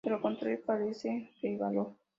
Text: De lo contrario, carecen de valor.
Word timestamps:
De 0.03 0.09
lo 0.09 0.19
contrario, 0.19 0.63
carecen 0.65 1.29
de 1.43 1.57
valor. 1.59 1.93